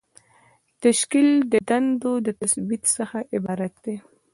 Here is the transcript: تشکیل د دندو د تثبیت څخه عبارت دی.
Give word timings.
تشکیل 0.83 1.29
د 1.51 1.53
دندو 1.69 2.13
د 2.25 2.27
تثبیت 2.39 2.83
څخه 2.97 3.17
عبارت 3.35 3.73
دی. 3.85 3.95